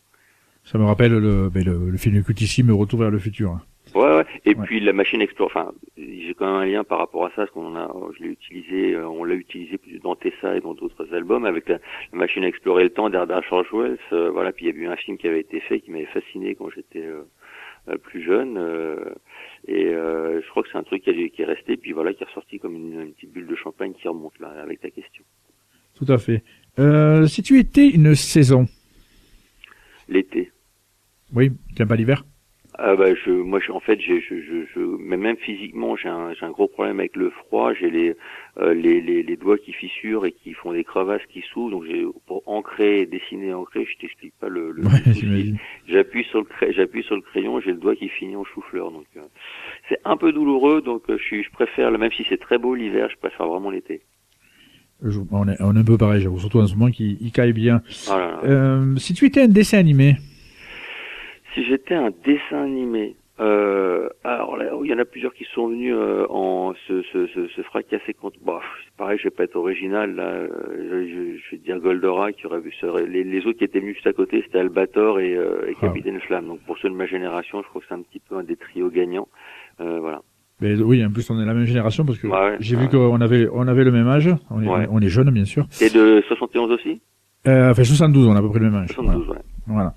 [0.66, 3.60] Ça me rappelle le, le, le film cultissime Retour vers le futur.
[3.94, 4.26] Ouais, ouais.
[4.44, 4.66] Et Ouais.
[4.66, 5.48] puis la machine explore.
[5.48, 8.30] Enfin, j'ai quand même un lien par rapport à ça, parce qu'on a, je l'ai
[8.32, 11.76] utilisé, euh, on l'a utilisé dans Tessa et dans d'autres albums avec la,
[12.12, 13.98] la machine à explorer le temps d'Herbert George Wells.
[14.12, 14.52] euh, voilà.
[14.52, 16.70] Puis il y a eu un film qui avait été fait qui m'avait fasciné quand
[16.76, 17.22] j'étais euh,
[17.88, 18.58] euh, plus jeune.
[18.58, 18.98] euh,
[19.68, 22.14] et euh, je crois que c'est un truc qui, a- qui est resté, puis voilà,
[22.14, 24.90] qui est ressorti comme une, une petite bulle de champagne qui remonte là avec ta
[24.90, 25.24] question.
[25.96, 26.44] Tout à fait.
[26.80, 28.66] Euh, si tu étais une saison,
[30.10, 30.52] L'été.
[31.36, 32.24] Oui, tu n'aimes pas l'hiver
[32.78, 36.34] Ah bah je, moi je, en fait j'ai, je, je, je, même physiquement j'ai un,
[36.34, 37.74] j'ai un gros problème avec le froid.
[37.74, 38.16] J'ai les,
[38.60, 41.72] euh, les, les, les doigts qui fissurent et qui font des crevasses qui s'ouvrent.
[41.72, 44.72] Donc j'ai pour ancrer, dessiner, ancrer, je t'explique pas le.
[44.72, 45.54] le Ouais.
[45.88, 48.92] J'appuie sur le cray- j'appuie sur le crayon, j'ai le doigt qui finit en chou-fleur.
[48.92, 49.22] Donc euh,
[49.90, 50.82] c'est un peu douloureux.
[50.82, 53.70] Donc euh, je, suis, je préfère, même si c'est très beau l'hiver, je préfère vraiment
[53.72, 54.02] l'été.
[55.32, 57.52] On, est, on est un peu pareil, j'avoue, surtout en ce moment qui il caille
[57.54, 57.82] bien.
[58.08, 58.40] Voilà.
[58.46, 60.16] Euh, si tu étais un dessin animé,
[61.56, 65.68] Si j'étais un dessin animé, Euh, alors là, il y en a plusieurs qui sont
[65.68, 68.38] venus euh, en se, se, se, se fracasser contre.
[68.46, 70.24] C'est pareil, je vais pas être original là.
[70.24, 70.48] euh,
[70.90, 72.88] Je, je, je vais dire Goldorak qui aurait vu ça.
[73.06, 75.88] Les, les autres qui étaient venus juste à côté, c'était Albator et, euh, et Ah.
[75.88, 76.48] Capitaine Flamme.
[76.48, 78.56] Donc pour ceux de ma génération, je trouve que c'est un petit peu un des
[78.56, 79.28] trios gagnants.
[79.82, 80.22] Euh, voilà.
[80.62, 83.20] Mais oui, en plus on est la même génération parce que Ouais, j'ai vu qu'on
[83.20, 84.30] avait on avait le même âge.
[84.50, 84.88] On est, Ouais.
[84.90, 85.66] on est jeunes bien sûr.
[85.78, 87.02] T'es de 71 aussi?
[87.48, 88.92] Euh, enfin 72, on a à peu près le même âge.
[88.94, 89.36] 72, ouais.
[89.36, 89.44] Voilà.
[89.68, 89.94] Voilà.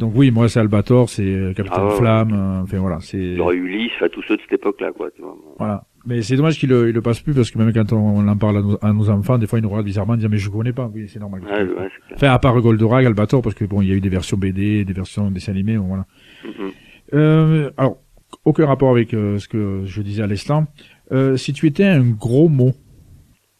[0.00, 1.98] Donc oui, moi c'est Albator, c'est euh, Capitaine Ah ouais, ouais.
[1.98, 2.32] Flamme.
[2.32, 5.10] euh, enfin voilà, c'est Il y aurait Ulysse, enfin tous ceux de cette époque-là, quoi.
[5.14, 5.32] Tu vois.
[5.32, 5.54] Bon.
[5.58, 5.84] voilà.
[6.06, 8.26] Mais c'est dommage qu'il le, il le passe plus parce que même quand on, on
[8.26, 10.28] en parle à nos, à nos enfants, des fois ils nous regardent bizarrement, ils disent
[10.30, 10.90] mais je connais pas.
[10.92, 11.42] Oui, c'est normal.
[11.44, 11.88] Ouais, ouais, clair.
[12.14, 14.84] Enfin à part Goldorak, Albator, parce que bon, il y a eu des versions BD,
[14.86, 16.06] des versions dessins animés, bon, voilà.
[16.44, 16.70] Mhm.
[17.12, 17.98] Euh, alors,
[18.46, 20.66] aucun rapport avec euh, ce que je disais à l'instant.
[21.12, 22.72] Euh, si tu étais un gros mot.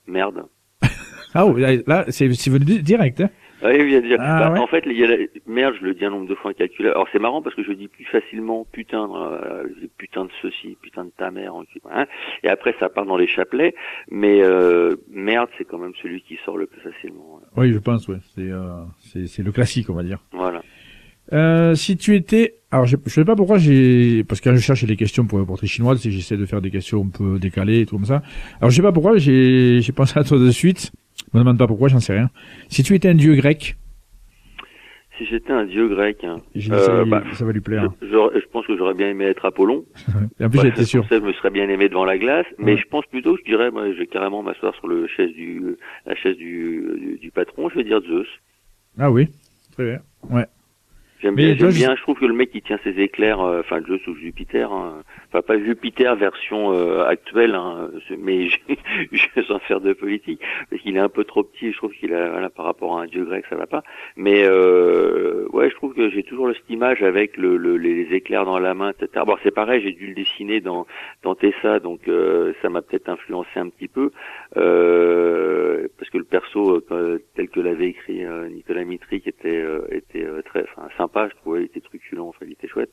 [0.07, 0.43] Merde.
[1.35, 3.21] Ah oui, là, c'est c'est venu di- direct.
[3.21, 3.31] Hein
[3.63, 4.17] Oui, bien dire.
[4.21, 4.59] Ah, Bah, ouais.
[4.59, 6.95] En fait, il y a la- merde, je le dis un nombre de fois incalculable.
[6.95, 9.65] Alors c'est marrant parce que je dis plus facilement putain, euh,
[9.99, 11.53] putain de ceci, putain de ta mère,
[11.93, 12.07] hein.
[12.43, 13.75] et après ça part dans les chapelets.
[14.11, 17.41] Mais euh, merde, c'est quand même celui qui sort le plus facilement.
[17.57, 18.19] oui, je pense, ouais.
[18.35, 20.19] C'est euh, c'est c'est le classique, on va dire.
[20.33, 20.63] Voilà.
[21.33, 24.61] Euh, si tu étais, alors je, je sais pas pourquoi j'ai, parce que quand je
[24.61, 27.81] cherche les questions pour les chinoises, c'est- j'essaie de faire des questions un peu décalées
[27.83, 28.23] et tout comme ça.
[28.61, 30.91] Alors je sais pas pourquoi j'ai j'ai pensé à toi de suite.
[31.33, 32.31] Me demande pas pourquoi, j'en sais rien.
[32.69, 33.77] Si tu étais un dieu grec,
[35.19, 37.89] Si j'étais un dieu grec, hein, Euh, ça, bah, ça va lui plaire.
[38.01, 39.85] je, je pense que j'aurais bien aimé être Apollon.
[40.41, 41.07] Et en plus, j'étais sûr.
[41.11, 42.79] Je me serais bien aimé devant la glace, mais Ouais.
[42.79, 46.15] je pense plutôt, je dirais, moi, je vais carrément m'asseoir sur le chaise du, la
[46.15, 47.69] chaise du, du, du patron.
[47.69, 48.27] Je vais dire Zeus.
[48.99, 49.29] Ah oui,
[49.73, 50.01] très bien.
[50.31, 50.47] Ouais.
[51.23, 51.95] J'aime bien, j'aime bien.
[51.97, 55.03] Je trouve que le mec qui tient ses éclairs, euh, enfin Zeus ou Jupiter, hein,
[55.29, 58.49] enfin pas Jupiter version euh, actuelle, hein, mais
[59.13, 61.73] je, sans faire de politique, parce qu'il est un peu trop petit.
[61.73, 63.83] Je trouve qu'il a, voilà, par rapport à un dieu grec, ça va pas.
[64.17, 68.47] Mais euh, ouais, je trouve que j'ai toujours cette image avec le, le- les éclairs
[68.47, 69.25] dans la main, etc.
[69.27, 70.87] Bon, c'est pareil, j'ai dû le dessiner dans
[71.23, 74.11] dans Tessa, donc euh, ça m'a peut-être influencé un petit peu,
[74.57, 76.81] euh, parce que le perso
[77.35, 81.37] tel que l'avait écrit euh, Nicolas Mitry, qui était euh, était très, enfin sympa, je
[81.37, 82.91] trouvais, il était truculent, enfin il était chouette.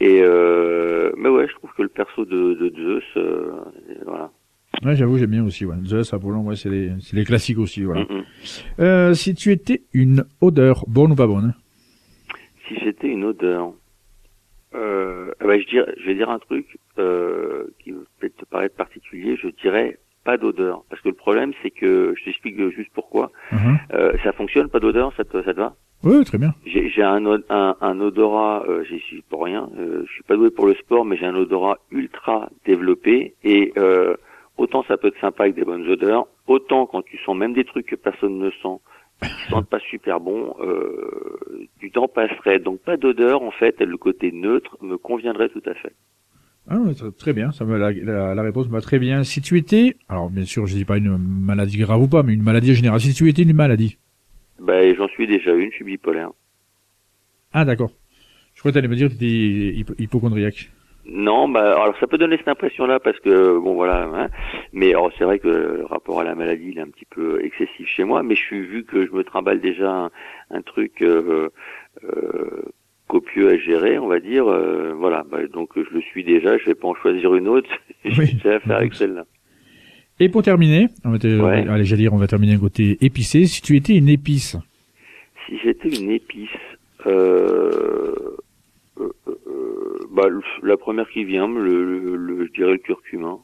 [0.00, 3.60] Et euh, mais ouais, je trouve que le perso de, de Zeus, euh,
[4.04, 4.30] voilà.
[4.84, 5.64] Ouais, j'avoue, j'aime bien aussi.
[5.64, 5.76] Ouais.
[5.84, 7.82] Zeus, Apollon, ouais, c'est les, c'est les classiques aussi.
[7.82, 8.02] Voilà.
[8.02, 8.24] Mm.
[8.80, 11.54] Euh, si tu étais une odeur, bonne ou pas bonne?
[12.68, 13.72] Si j'étais une odeur,
[14.74, 18.76] euh, ah bah, je, dirais, je vais dire un truc euh, qui peut-être te paraître
[18.76, 19.36] particulier.
[19.36, 23.30] Je dirais pas d'odeur, parce que le problème c'est que je t'explique juste pourquoi.
[23.50, 23.78] Mhm.
[23.94, 25.72] Euh, ça fonctionne, pas d'odeur, ça te, ça te va?
[26.04, 26.52] Oui, très bien.
[26.66, 29.70] J'ai j'ai un, un, un odorat, euh, j'y suis pour rien.
[29.78, 33.72] Euh, je suis pas doué pour le sport, mais j'ai un odorat ultra développé et
[33.78, 34.16] euh,
[34.58, 37.64] autant ça peut être sympa avec des bonnes odeurs, autant quand tu sens même des
[37.64, 38.76] trucs que personne ne sent,
[39.22, 42.58] qui sentent pas super bon, euh, tu t'en passerais.
[42.58, 45.94] Donc pas d'odeur en fait, le côté neutre me conviendrait tout à fait.
[46.70, 46.76] Ah,
[47.18, 47.50] très- bien.
[47.52, 49.24] Ça me, la, la, la réponse me va très bien.
[49.24, 52.34] Si tu étais, alors bien sûr, je dis pas une maladie grave ou pas, mais
[52.34, 53.00] une maladie générale.
[53.00, 53.96] Si tu étais une maladie.
[54.60, 56.30] Ben j'en suis déjà une, je suis bipolaire.
[57.52, 57.90] Ah, d'accord.
[58.54, 59.26] Je crois que t'allais me dire que t'étais
[59.78, 60.70] hypo- hypochondriaque.
[61.10, 64.28] Non, bah alors ça peut donner cette impression-là parce que bon voilà, hein,
[64.74, 67.42] mais alors c'est vrai que le rapport à la maladie il est un petit peu
[67.42, 70.10] excessif chez moi, mais je suis vu que je me trimballe déjà un,
[70.50, 71.48] un truc euh,
[72.04, 72.62] euh,
[73.08, 76.66] copieux à gérer, on va dire, euh, voilà, bah, donc je le suis déjà, je
[76.66, 77.68] vais pas en choisir une autre,
[78.04, 78.34] j'ai Oui.
[78.34, 79.24] déjà à faire avec celle-là.
[80.20, 81.66] Et pour terminer, on va te- Ouais.
[81.68, 83.46] allez, j'allais dire, on va terminer un côté épicé.
[83.46, 84.56] Si tu étais une épice.
[85.46, 86.48] Si j'étais une épice,
[87.06, 88.12] euh,
[89.00, 89.06] euh,
[90.12, 90.26] bah,
[90.62, 93.36] la première qui vient, le, le, le- je dirais le curcuma.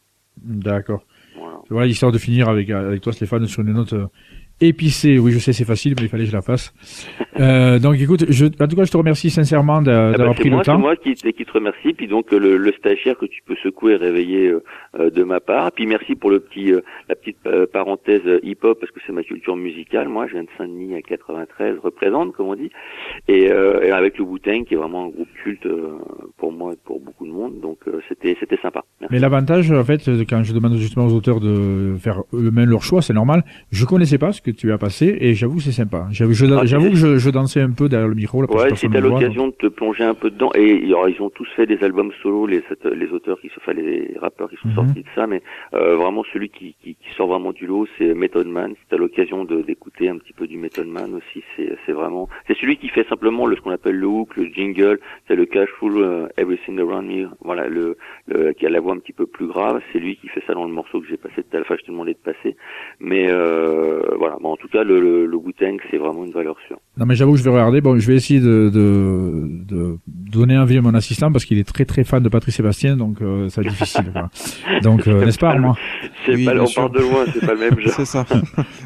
[0.42, 1.04] D'accord.
[1.36, 1.58] Voilà.
[1.70, 3.94] Voilà, histoire de finir avec, avec toi, Stéphane, sur une note
[4.60, 5.18] épicée.
[5.18, 6.72] Oui, je sais, c'est facile, mais il fallait que je la fasse.
[7.40, 10.42] Euh, donc, écoute, je, en tout cas, je te remercie sincèrement Ah bah, d'avoir c'est
[10.42, 10.78] pris moi, le c'est temps.
[10.78, 13.96] moi qui, qui te remercie, puis donc le, le stagiaire que tu peux secouer et
[13.96, 14.62] réveiller euh,
[14.98, 15.72] euh, de ma part.
[15.72, 17.38] Puis merci pour le petit, euh, la petite
[17.72, 20.08] parenthèse hip-hop parce que c'est ma culture musicale.
[20.08, 22.70] Moi, je viens de Saint-Denis à 93, représente comme on dit,
[23.28, 25.66] et, et avec le Wu-Tang qui est vraiment un groupe culte
[26.38, 27.60] pour moi et pour beaucoup de monde.
[27.60, 28.82] Donc c'était c'était sympa.
[29.00, 29.12] Merci.
[29.14, 33.02] Mais l'avantage, en fait, quand je demande justement aux auteurs de faire eux-mêmes leur choix,
[33.02, 33.44] c'est normal.
[33.70, 36.06] Je connaissais pas ce que tu as passé et j'avoue c'est sympa.
[36.10, 38.40] J'avoue, je- Ah, j'avoue que je, je dansais un peu derrière le micro.
[38.42, 41.20] Là, parce Ouais, si t'as l'occasion de te plonger un peu dedans, et alors, ils
[41.20, 42.62] ont tous fait des albums solo, les,
[43.12, 44.74] auteurs qui sont, enfin les rappeurs qui sont Mhm.
[44.74, 45.42] sortis de ça, mais
[45.74, 48.72] euh, vraiment celui qui, qui, qui sort vraiment du lot, c'est Method Man.
[48.72, 52.76] Si t'as l'occasion d'écouter un petit peu du Method Man aussi, c'est vraiment, c'est celui
[52.76, 56.26] qui fait simplement le ce qu'on appelle le hook, le jingle, c'est le cashful, euh,
[56.36, 59.80] everything around me, voilà, le, le qui a la voix un petit peu plus grave,
[59.92, 62.14] c'est lui qui fait ça dans le morceau que j'ai passé enfin je te demandais
[62.14, 62.56] de passer,
[63.00, 64.42] mais euh, voilà, voilà.
[64.42, 66.78] Bon, en tout cas, le, le, le Wu-Tang, c'est vraiment une valeur sûre.
[66.96, 67.80] Non mais j'avoue que je vais regarder.
[67.80, 71.64] Bon, je vais essayer de, de, de donner envie à mon assistant parce qu'il est
[71.64, 74.10] très très fan de Patrick Sébastien, donc euh, ça va être difficile.
[74.12, 74.30] quoi.
[74.82, 75.74] Donc euh, n'est-ce pas Armand?
[76.26, 76.82] C'est Oui, pas, bien on sûr.
[76.82, 77.92] part de loin, c'est pas le même genre.
[77.94, 78.24] C'est ça.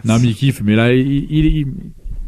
[0.04, 1.66] Non mais il kiffe, mais là il, il, il,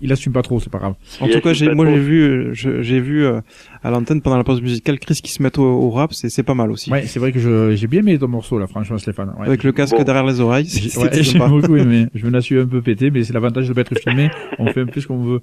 [0.03, 0.95] il assume pas trop, c'est pas grave.
[1.21, 3.41] En Il tout cas, j'ai, moi j'ai vu, j'ai vu euh,
[3.83, 6.43] à l'antenne pendant la pause musicale Chris qui se met au, au rap, c'est, c'est
[6.43, 6.91] pas mal aussi.
[6.91, 9.33] Ouais, c'est vrai que je, j'ai bien aimé ton morceau là, franchement Stéphane.
[9.39, 9.47] Ouais.
[9.47, 10.03] Avec le casque Bon.
[10.03, 12.07] derrière les oreilles, J'ai c'était ouais, j'ai beaucoup aimé.
[12.15, 14.31] Je me la suis un peu pété, mais c'est l'avantage de pas être filmé.
[14.59, 15.41] On fait un peu ce qu'on veut.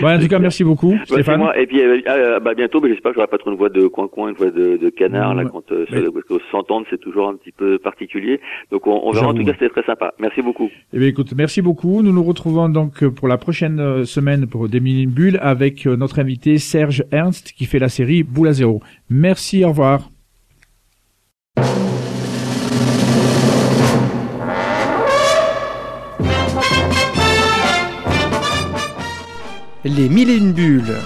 [0.00, 1.38] Bon, en tout cas, merci beaucoup, Bah, c'est Stéphane.
[1.40, 1.58] moi.
[1.58, 3.86] Et puis, euh, ah, bah, bientôt, mais j'espère que j'aurai pas trop une voix de
[3.86, 5.50] coin-coin, une voix de, de canard, là, Ouais.
[5.52, 8.40] quand, euh, Mais- parce que s'entendre, c'est toujours un petit peu particulier.
[8.70, 9.28] Donc, on, on verra.
[9.28, 10.14] En tout cas, c'était très sympa.
[10.18, 10.70] Merci beaucoup.
[10.92, 12.02] Eh bien, écoute, merci beaucoup.
[12.02, 15.86] Nous nous retrouvons donc euh, pour la prochaine euh, semaine pour des mini bulles avec
[15.86, 18.80] euh, notre invité Serge Ernst fait la série Boule à zéro.
[19.08, 20.10] Merci, au revoir.
[29.84, 30.96] Les mille et une bulles.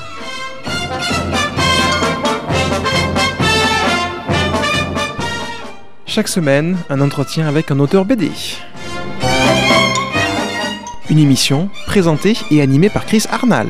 [6.07, 8.31] Chaque semaine, un entretien avec un auteur BD.
[11.11, 13.69] Une émission présentée et animée par Chris Arnal.